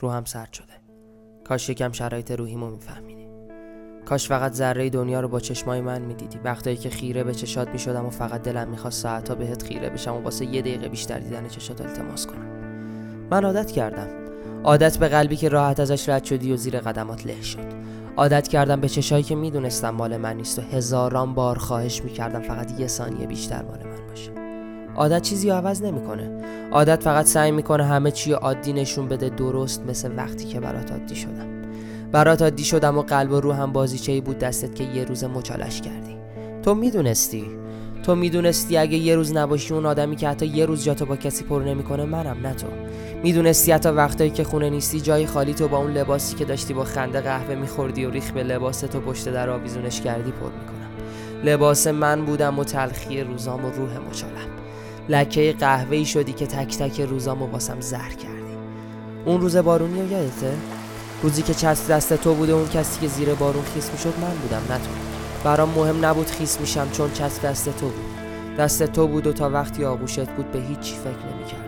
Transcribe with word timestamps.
روحم 0.00 0.24
سرد 0.24 0.52
شده. 0.52 0.72
کاش 1.44 1.68
یکم 1.68 1.92
شرایط 1.92 2.30
روحیمو 2.30 2.70
میفهمیدی 2.70 3.28
کاش 4.04 4.28
فقط 4.28 4.52
ذره 4.52 4.90
دنیا 4.90 5.20
رو 5.20 5.28
با 5.28 5.40
چشمای 5.40 5.80
من 5.80 6.02
می‌دیدی. 6.02 6.38
وقتایی 6.44 6.76
که 6.76 6.90
خیره 6.90 7.24
به 7.24 7.34
چشات 7.34 7.68
می‌شدم 7.68 8.06
و 8.06 8.10
فقط 8.10 8.42
دلم 8.42 8.68
می‌خواست 8.68 9.02
ساعتا 9.02 9.34
بهت 9.34 9.62
خیره 9.62 9.90
بشم 9.90 10.14
و 10.14 10.20
واسه 10.20 10.44
یه 10.44 10.60
دقیقه 10.60 10.88
بیشتر 10.88 11.18
دیدن 11.18 11.48
چشات 11.48 11.80
التماس 11.80 12.26
کنم. 12.26 12.48
من 13.30 13.44
عادت 13.44 13.70
کردم. 13.70 14.08
عادت 14.64 14.98
به 14.98 15.08
قلبی 15.08 15.36
که 15.36 15.48
راحت 15.48 15.80
ازش 15.80 16.08
رد 16.08 16.24
شدی 16.24 16.52
و 16.52 16.56
زیر 16.56 16.80
قدمات 16.80 17.26
له 17.26 17.42
شد. 17.42 17.72
عادت 18.16 18.48
کردم 18.48 18.80
به 18.80 18.88
چشایی 18.88 19.22
که 19.22 19.34
می‌دونستم 19.34 19.90
مال 19.90 20.16
من 20.16 20.36
نیست 20.36 20.58
و 20.58 20.62
هزاران 20.62 21.34
بار 21.34 21.58
خواهش 21.58 22.04
می‌کردم 22.04 22.40
فقط 22.40 22.80
یه 22.80 22.86
ثانیه 22.86 23.26
بیشتر 23.26 23.62
مال 23.62 23.86
من 23.86 24.06
باشه. 24.08 24.47
عادت 24.98 25.22
چیزی 25.22 25.50
عوض 25.50 25.82
نمی‌کنه. 25.82 26.30
عادت 26.72 27.02
فقط 27.02 27.26
سعی 27.26 27.50
می‌کنه 27.50 27.84
همه 27.84 28.10
چی 28.10 28.32
عادی 28.32 28.72
نشون 28.72 29.08
بده 29.08 29.28
درست 29.28 29.82
مثل 29.88 30.10
وقتی 30.16 30.44
که 30.44 30.60
برات 30.60 30.92
عادی 30.92 31.16
شدم. 31.16 31.46
برات 32.12 32.42
عادی 32.42 32.64
شدم 32.64 32.98
و 32.98 33.02
قلب 33.02 33.32
و 33.32 33.40
روحم 33.40 33.72
بازیچه 33.72 34.20
بود 34.20 34.38
دستت 34.38 34.74
که 34.74 34.84
یه 34.84 35.04
روز 35.04 35.24
مچالش 35.24 35.80
کردی. 35.80 36.16
تو 36.62 36.74
می‌دونستی. 36.74 37.44
تو 38.02 38.14
می‌دونستی 38.14 38.76
اگه 38.76 38.96
یه 38.96 39.14
روز 39.14 39.32
نباشی 39.32 39.74
اون 39.74 39.86
آدمی 39.86 40.16
که 40.16 40.28
حتی 40.28 40.46
یه 40.46 40.66
روز 40.66 40.84
جاتو 40.84 41.06
با 41.06 41.16
کسی 41.16 41.44
پر 41.44 41.62
نمی‌کنه 41.62 42.04
منم 42.04 42.36
نه 42.42 42.54
تو. 42.54 42.66
می‌دونستی 43.22 43.72
حتی 43.72 43.88
وقتایی 43.88 44.30
که 44.30 44.44
خونه 44.44 44.70
نیستی 44.70 45.00
جای 45.00 45.26
خالی 45.26 45.54
تو 45.54 45.68
با 45.68 45.78
اون 45.78 45.92
لباسی 45.92 46.36
که 46.36 46.44
داشتی 46.44 46.74
با 46.74 46.84
خنده 46.84 47.20
قهوه 47.20 47.54
میخوردی 47.54 48.04
و 48.04 48.10
ریخ 48.10 48.30
به 48.30 48.42
لباس 48.42 48.80
تو 48.80 49.00
پشت 49.00 49.28
در 49.28 49.50
آویزونش 49.50 50.00
کردی 50.00 50.30
پر 50.30 50.46
می‌کنم. 50.46 50.90
لباس 51.44 51.86
من 51.86 52.24
بودم 52.24 52.58
و 52.58 52.64
تلخی 52.64 53.20
روزام 53.20 53.64
و 53.64 53.70
روح 53.70 53.90
مچالم. 54.10 54.57
لکه 55.08 55.54
قهوه 55.60 55.96
ای 55.96 56.04
شدی 56.04 56.32
که 56.32 56.46
تک 56.46 56.78
تک 56.78 57.00
روزامو 57.00 57.46
واسم 57.46 57.80
زهر 57.80 58.12
کردی. 58.12 58.58
اون 59.24 59.40
روز 59.40 59.56
بارونی 59.56 60.02
رو 60.02 60.12
یادته؟ 60.12 60.54
روزی 61.22 61.42
که 61.42 61.54
چسب 61.54 61.94
دست 61.94 62.14
تو 62.14 62.34
بوده 62.34 62.52
اون 62.52 62.68
کسی 62.68 63.00
که 63.00 63.06
زیر 63.06 63.34
بارون 63.34 63.64
خیس 63.74 63.90
می‌شد 63.92 64.14
من 64.20 64.34
بودم 64.42 64.62
نه 64.70 64.78
تو. 64.78 64.90
برام 65.44 65.68
مهم 65.68 66.04
نبود 66.04 66.26
خیس 66.26 66.60
میشم 66.60 66.88
چون 66.92 67.12
چسب 67.12 67.42
دست 67.42 67.64
تو 67.64 67.86
بود. 67.86 68.04
دست 68.58 68.82
تو 68.82 69.06
بود 69.06 69.26
و 69.26 69.32
تا 69.32 69.50
وقتی 69.50 69.84
آغوشت 69.84 70.28
بود 70.30 70.52
به 70.52 70.58
هیچی 70.58 70.94
فکر 70.94 71.34
نمی‌کردم. 71.34 71.64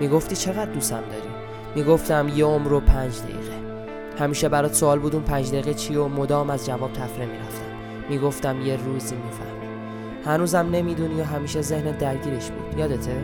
می‌گفتی 0.00 0.36
چقدر 0.36 0.72
دوستم 0.72 1.00
داری؟ 1.10 1.34
می‌گفتم 1.74 2.32
یه 2.36 2.44
عمر 2.44 2.72
و 2.72 2.80
پنج 2.80 3.18
دقیقه. 3.18 3.62
همیشه 4.18 4.48
برات 4.48 4.74
سوال 4.74 4.98
بود 4.98 5.14
اون 5.14 5.24
پنج 5.24 5.48
دقیقه 5.48 5.74
چی 5.74 5.96
و 5.96 6.08
مدام 6.08 6.50
از 6.50 6.66
جواب 6.66 6.92
تفره 6.92 7.26
می‌رفتم. 7.26 7.62
می‌گفتم 8.08 8.60
یه 8.60 8.76
روزی 8.76 9.14
می‌فهمی 9.14 9.61
هنوزم 10.26 10.68
نمی‌دونی 10.72 11.20
و 11.20 11.24
همیشه 11.24 11.62
ذهن 11.62 11.90
درگیرش 11.90 12.50
بود. 12.50 12.78
یادته؟ 12.78 13.16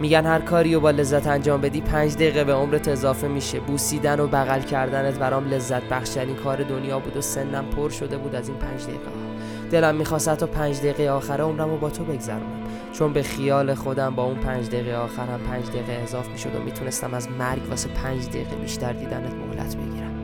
میگن 0.00 0.26
هر 0.26 0.40
کاری 0.40 0.74
و 0.74 0.80
با 0.80 0.90
لذت 0.90 1.26
انجام 1.26 1.60
بدی 1.60 1.80
پنج 1.80 2.14
دقیقه 2.14 2.44
به 2.44 2.52
عمرت 2.52 2.88
اضافه 2.88 3.28
میشه. 3.28 3.60
بوسیدن 3.60 4.20
و 4.20 4.26
بغل 4.26 4.60
کردنت 4.60 5.18
برام 5.18 5.48
لذت 5.48 5.82
بخشترین 5.82 6.36
کار 6.36 6.62
دنیا 6.62 6.98
بود 6.98 7.16
و 7.16 7.20
سنم 7.20 7.64
پر 7.76 7.90
شده 7.90 8.18
بود 8.18 8.34
از 8.34 8.48
این 8.48 8.58
پنج 8.58 8.82
دقیقه 8.82 9.04
ها. 9.04 9.70
دلم 9.70 9.94
می‌خواست 9.94 10.36
تا 10.36 10.46
پنج 10.46 10.78
دقیقه 10.78 11.10
آخره 11.10 11.44
عمرم 11.44 11.70
رو 11.70 11.76
با 11.76 11.90
تو 11.90 12.04
بگذرونم. 12.04 12.62
چون 12.92 13.12
به 13.12 13.22
خیال 13.22 13.74
خودم 13.74 14.14
با 14.14 14.24
اون 14.24 14.36
پنج 14.36 14.66
دقیقه 14.66 14.96
آخرم 14.96 15.40
پنج 15.50 15.66
دقیقه 15.66 16.02
اضاف 16.02 16.28
می‌شد 16.28 16.54
و 16.54 16.62
می‌تونستم 16.64 17.14
از 17.14 17.28
مرگ 17.38 17.70
واسه 17.70 17.88
پنج 17.88 18.28
دقیقه 18.28 18.56
بیشتر 18.56 18.92
دیدنت 18.92 19.32
مهلت 19.34 19.76
بگیرم. 19.76 20.17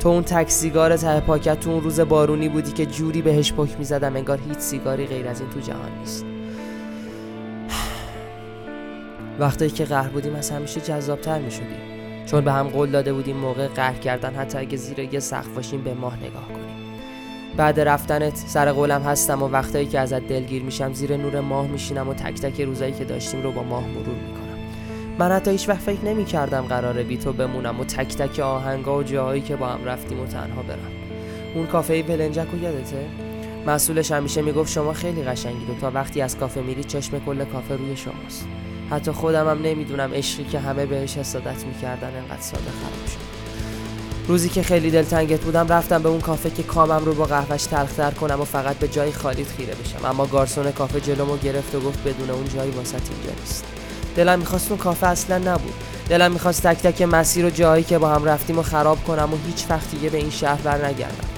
تو 0.00 0.08
اون 0.08 0.22
تک 0.22 0.50
سیگار 0.50 0.96
ته 0.96 1.20
پاکت 1.20 1.60
تو 1.60 1.70
اون 1.70 1.82
روز 1.82 2.00
بارونی 2.00 2.48
بودی 2.48 2.72
که 2.72 2.86
جوری 2.86 3.22
بهش 3.22 3.52
پک 3.52 3.78
می‌زدم 3.78 4.16
انگار 4.16 4.40
هیچ 4.48 4.58
سیگاری 4.58 5.06
غیر 5.06 5.28
از 5.28 5.40
این 5.40 5.50
تو 5.50 5.60
جهان 5.60 5.98
نیست. 5.98 6.24
وقتی 9.40 9.70
که 9.70 9.84
قهر 9.84 10.08
بودیم 10.08 10.34
از 10.34 10.50
همیشه 10.50 10.80
جذابتر 10.80 11.38
می 11.38 11.50
شدیم 11.50 11.96
چون 12.26 12.40
به 12.40 12.52
هم 12.52 12.68
قول 12.68 12.90
داده 12.90 13.12
بودیم 13.12 13.36
موقع 13.36 13.68
قهر 13.68 13.94
کردن 13.94 14.34
حتی 14.34 14.58
اگه 14.58 14.76
زیر 14.76 14.98
یه 14.98 15.20
سقف 15.20 15.48
باشیم 15.48 15.82
به 15.82 15.94
ماه 15.94 16.16
نگاه 16.16 16.48
کنیم. 16.48 16.76
بعد 17.56 17.80
رفتنت 17.80 18.36
سر 18.36 18.72
قولم 18.72 19.02
هستم 19.02 19.42
و 19.42 19.48
وقتایی 19.48 19.86
که 19.86 20.00
ازت 20.00 20.28
دلگیر 20.28 20.62
میشم 20.62 20.92
زیر 20.92 21.16
نور 21.16 21.40
ماه 21.40 21.66
میشینم 21.66 22.08
و 22.08 22.14
تک 22.14 22.40
تک 22.40 22.60
روزایی 22.60 22.92
که 22.92 23.04
داشتیم 23.04 23.42
رو 23.42 23.52
با 23.52 23.62
ماه 23.62 23.86
مرور 23.86 24.16
می‌کنم. 24.26 24.45
من 25.18 25.32
حتی 25.32 25.50
هیچ 25.50 25.68
وقت 25.68 25.80
فکر 25.80 26.04
نمی 26.04 26.24
کردم 26.24 26.60
قراره 26.62 27.02
بی 27.02 27.16
تو 27.16 27.32
بمونم 27.32 27.80
و 27.80 27.84
تک 27.84 28.16
تک 28.16 28.38
آهنگا 28.40 28.98
و 28.98 29.02
جاهایی 29.02 29.40
که 29.42 29.56
با 29.56 29.66
هم 29.66 29.84
رفتیم 29.84 30.20
و 30.20 30.26
تنها 30.26 30.62
برم. 30.62 30.92
اون 31.54 31.66
کافه 31.66 32.02
پلنجک 32.02 32.46
رو 32.52 32.62
یادته؟ 32.62 33.06
مسئولش 33.66 34.12
همیشه 34.12 34.42
می‌گفت 34.42 34.72
شما 34.72 34.92
خیلی 34.92 35.22
قشنگید 35.22 35.70
و 35.70 35.80
تا 35.80 35.90
وقتی 35.90 36.20
از 36.20 36.36
کافه 36.36 36.60
میری 36.60 36.84
چشم 36.84 37.18
کل 37.18 37.44
کافه 37.44 37.76
روی 37.76 37.96
شماست. 37.96 38.46
حتی 38.90 39.10
خودم 39.10 39.48
هم 39.48 39.62
نمی‌دونم 39.62 40.14
عشقی 40.14 40.44
که 40.44 40.58
همه 40.58 40.86
بهش 40.86 41.16
حسادت 41.16 41.64
می‌کردن 41.64 42.10
انقدر 42.16 42.40
ساده 42.40 42.62
خراب 42.62 43.06
شد. 43.06 43.26
روزی 44.28 44.48
که 44.48 44.62
خیلی 44.62 44.90
دلتنگت 44.90 45.40
بودم 45.40 45.68
رفتم 45.68 46.02
به 46.02 46.08
اون 46.08 46.20
کافه 46.20 46.50
که 46.50 46.62
کامم 46.62 47.04
رو 47.04 47.14
با 47.14 47.24
قهوهش 47.24 47.64
تلختر 47.64 48.10
کنم 48.10 48.40
و 48.40 48.44
فقط 48.44 48.76
به 48.76 48.88
جای 48.88 49.12
خالیت 49.12 49.48
خیره 49.48 49.74
بشم. 49.74 50.04
اما 50.04 50.26
گارسون 50.26 50.70
کافه 50.70 51.00
جلومو 51.00 51.36
گرفت 51.36 51.74
و 51.74 51.80
گفت 51.80 52.08
بدون 52.08 52.30
اون 52.30 52.48
جایی 52.48 52.70
واسط 52.70 52.94
اینجا 52.94 53.40
نیست 53.40 53.64
دلم 54.16 54.38
می‌خواست 54.38 54.70
اون 54.70 54.78
کافه 54.78 55.06
اصلا 55.06 55.38
نبود. 55.38 55.74
دلم 56.08 56.32
می‌خواست 56.32 56.62
تک 56.62 56.82
تک 56.82 57.02
مسیر 57.02 57.44
و 57.44 57.50
جایی 57.50 57.84
که 57.84 57.98
با 57.98 58.08
هم 58.08 58.24
رفتیم 58.24 58.58
و 58.58 58.62
خراب 58.62 59.04
کنم 59.04 59.34
و 59.34 59.36
هیچ 59.46 59.64
وقت 59.70 59.90
دیگه 59.90 60.10
به 60.10 60.18
این 60.18 60.30
شهر 60.30 60.60
بر 60.60 60.86
نگردم 60.86 61.28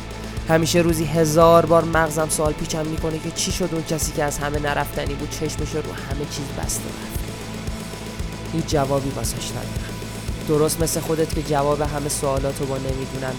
همیشه 0.48 0.78
روزی 0.78 1.04
هزار 1.04 1.66
بار 1.66 1.84
مغزم 1.84 2.28
سوال 2.28 2.52
پیچم 2.52 2.86
می‌کنه 2.86 3.18
که 3.18 3.30
چی 3.30 3.52
شد 3.52 3.68
اون 3.72 3.82
کسی 3.82 4.12
که 4.12 4.24
از 4.24 4.38
همه 4.38 4.58
نرفتنی 4.58 5.14
بود 5.14 5.30
چشمش 5.30 5.74
رو 5.74 5.92
همه 5.92 6.24
چیز 6.30 6.46
بسته 6.58 6.84
رفت. 6.84 7.18
هیچ 8.52 8.66
جوابی 8.66 9.10
واسش 9.10 9.50
ندارم. 9.50 9.94
درست 10.48 10.82
مثل 10.82 11.00
خودت 11.00 11.34
که 11.34 11.42
جواب 11.42 11.80
همه 11.80 12.08
سوالاتو 12.08 12.66
با 12.66 12.76
نمی‌دونم 12.78 13.34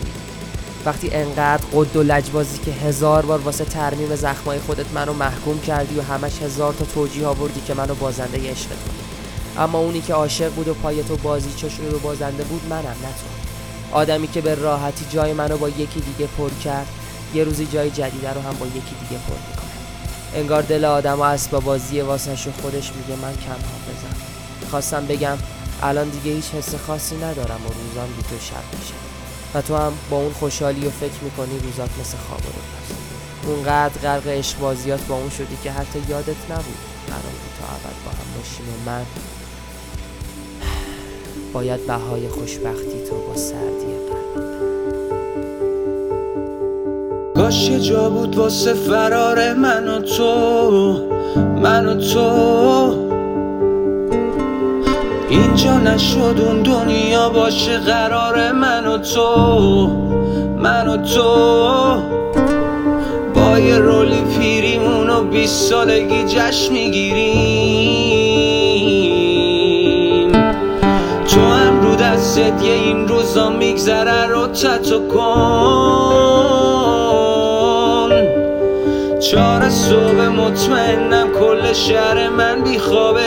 وقتی 0.86 1.10
انقدر 1.12 1.64
قد 1.74 1.96
و 1.96 2.04
لجبازی 2.04 2.58
که 2.58 2.72
هزار 2.72 3.26
بار 3.26 3.40
واسه 3.40 3.66
ترمیم 3.66 4.16
زخمای 4.16 4.60
خودت 4.60 4.94
منو 4.94 5.14
محکوم 5.14 5.60
کردی 5.60 6.00
و 6.00 6.02
همش 6.02 6.42
هزار 6.42 6.74
تا 6.74 6.86
توجیه 6.86 7.28
آوردی 7.28 7.62
که 7.62 7.74
منو 7.74 7.96
بازنده 7.96 8.52
عشق 8.52 8.68
کنی. 8.68 9.09
اما 9.60 9.80
اونی 9.80 10.02
که 10.02 10.14
عاشق 10.14 10.54
بود 10.54 10.68
و 10.68 10.74
پای 10.74 11.04
تو 11.04 11.18
بازی 11.18 11.54
چشون 11.56 11.92
رو 11.92 12.00
بازنده 12.00 12.44
بود 12.44 12.62
منم 12.70 12.80
نه 12.80 12.94
تو. 12.94 13.28
آدمی 13.92 14.28
که 14.28 14.42
به 14.42 14.56
راحتی 14.56 15.06
جای 15.10 15.34
منو 15.34 15.58
با 15.58 15.70
یکی 15.70 16.00
دیگه 16.00 16.28
پر 16.38 16.50
کرد 16.64 16.88
یه 17.34 17.44
روزی 17.44 17.66
جای 17.66 17.90
جدیده 17.90 18.34
رو 18.34 18.42
هم 18.42 18.54
با 18.60 18.66
یکی 18.66 18.80
دیگه 18.80 19.22
پر 19.28 19.36
می‌کنه. 19.50 19.70
انگار 20.36 20.62
دل 20.62 20.86
آدم 20.86 21.20
و 21.20 21.24
اسباب 21.24 21.64
بازی 21.64 22.02
واسش 22.02 22.48
و 22.48 22.52
خودش 22.62 22.92
میگه 22.94 23.22
من 23.22 23.34
کم 23.34 23.52
حافظم 23.52 24.16
خواستم 24.72 25.06
بگم 25.06 25.38
الان 25.82 26.10
دیگه 26.10 26.36
هیچ 26.36 26.46
حس 26.46 26.76
خاصی 26.76 27.16
ندارم 27.16 27.60
و 27.66 27.68
روزان 27.68 28.08
بی 28.08 28.24
تو 28.24 28.46
شب 28.46 28.80
میشه. 28.80 28.94
و 29.54 29.62
تو 29.62 29.78
هم 29.78 29.94
با 30.10 30.18
اون 30.18 30.34
خوشحالی 30.34 30.88
و 30.88 30.90
فکر 30.90 31.24
می‌کنی 31.24 31.60
روزات 31.60 31.90
مثل 32.00 32.18
خواب 32.18 32.42
رو 32.42 33.52
اونقدر 33.52 34.00
غرق 34.02 34.28
عشق 34.28 34.60
بازیات 34.60 35.02
با 35.02 35.16
اون 35.16 35.30
شدی 35.30 35.58
که 35.64 35.72
حتی 35.72 36.00
یادت 36.10 36.42
نبود 36.50 36.78
قرار 37.08 37.22
بود 37.22 37.54
تا 37.60 37.66
ابد 37.66 37.96
با 38.06 38.12
هم 38.12 38.38
باشیم 38.38 38.66
و 38.70 38.90
من 38.90 39.06
باید 41.54 41.88
بهای 41.88 42.28
خوشبختی 42.28 43.04
تو 43.10 43.16
با 43.28 43.36
سردی 43.36 43.86
قلب 44.10 44.44
کاش 47.36 47.70
یه 47.70 47.80
جا 47.80 48.10
بود 48.10 48.36
واسه 48.36 48.74
فرار 48.74 49.54
من 49.54 49.88
و 49.88 50.00
تو 50.00 51.10
من 51.62 51.86
و 51.86 51.96
تو. 51.96 53.10
اینجا 55.30 55.78
نشد 55.80 56.36
اون 56.48 56.64
دنیا 56.64 57.30
باشه 57.30 57.78
قرار 57.78 58.52
من 58.52 58.88
و 58.88 58.98
تو 58.98 59.88
من 60.58 60.88
و 60.88 60.98
تو. 60.98 62.02
با 63.36 63.60
یه 63.60 63.78
رولی 63.78 64.22
پیریمون 64.22 65.10
و 65.10 65.24
بیست 65.24 65.70
سالگی 65.70 66.24
جشن 66.24 66.74
می‌گیریم. 66.74 67.29
یه 72.64 72.74
این 72.74 73.08
روزا 73.08 73.50
میگذره 73.50 74.26
رو 74.26 74.48
تتو 74.48 75.08
کن. 75.08 76.30
چهار 79.20 79.70
صبح 79.70 80.28
مطمئنم 80.28 81.28
کل 81.40 81.74
شهر 81.74 82.30
من 82.30 82.62
بیخوابه 82.62 83.22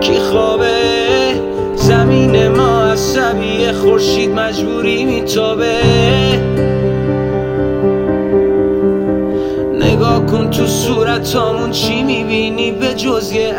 کی 0.00 0.18
خوابه؟ 0.18 0.66
زمین 1.74 2.48
ما 2.48 2.82
عصبی 2.82 3.72
خورشید 3.72 4.30
مجبوری 4.30 5.04
میتابه. 5.04 5.76
نگاه 9.80 10.26
کن 10.26 10.50
تو 10.50 10.66
صورتامون 10.66 11.70
چی 11.70 12.02
می‌بینی؟ 12.02 12.72
به 12.72 12.94
جز 12.94 13.32
یه 13.32 13.54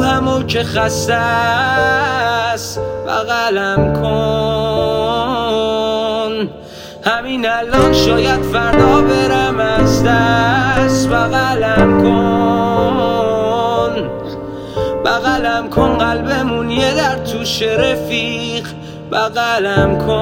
روحمو 0.00 0.42
که 0.42 0.64
خسته 0.64 1.20
دست 2.52 2.80
بغلم 3.06 3.92
کن. 3.92 4.10
همین 7.04 7.48
الان 7.48 7.92
شاید 7.92 8.42
فردا 8.42 9.02
برم 9.02 9.58
از 9.60 10.04
دست 10.04 11.08
بغلم 11.08 12.02
کن. 12.02 13.94
بغلم 15.04 15.70
کن 15.70 15.98
قلبمون 15.98 16.70
یه 16.70 16.94
در 16.94 17.16
توش 17.16 17.62
رفیق 17.62 18.66
بغلم 19.12 19.98
کن. 19.98 20.16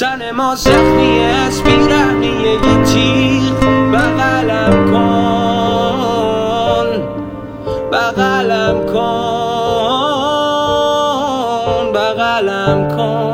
تن 0.00 0.30
ما 0.30 0.54
زخمی 0.54 1.24
از 1.24 1.62
بیرحمی 1.62 2.26
یه 2.26 2.58
تیغ. 2.84 3.69
بغلم 12.14 12.88
کن. 12.96 13.29